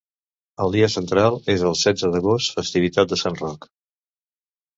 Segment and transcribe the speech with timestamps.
[0.63, 3.71] El dia central és el setze d'agost, festivitat de Sant Roc.